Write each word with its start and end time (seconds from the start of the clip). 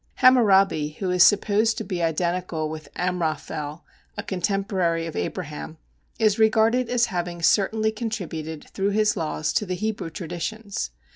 Hammurabi, 0.15 0.97
who 0.99 1.11
is 1.11 1.23
supposed 1.23 1.77
to 1.77 1.83
be 1.83 2.01
identical 2.01 2.71
with 2.71 2.89
Amraphel, 2.95 3.85
a 4.17 4.23
contemporary 4.23 5.05
of 5.05 5.15
Abraham, 5.15 5.77
is 6.17 6.39
regarded 6.39 6.89
as 6.89 7.05
having 7.13 7.43
certainly 7.43 7.91
contributed 7.91 8.67
through 8.71 8.89
his 8.97 9.15
laws 9.15 9.53
to 9.53 9.63
the 9.67 9.75
Hebrew 9.75 10.09
traditions. 10.09 10.89